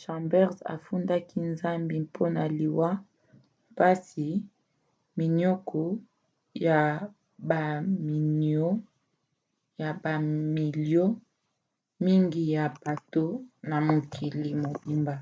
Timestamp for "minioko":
5.18-5.80